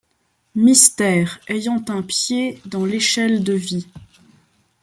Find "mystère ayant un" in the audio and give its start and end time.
0.55-2.01